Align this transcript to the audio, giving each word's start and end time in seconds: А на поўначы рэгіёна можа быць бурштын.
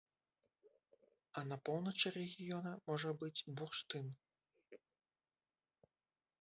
А 1.41 1.43
на 1.49 1.57
поўначы 1.69 2.07
рэгіёна 2.17 2.71
можа 2.89 3.09
быць 3.21 3.45
бурштын. 3.61 4.13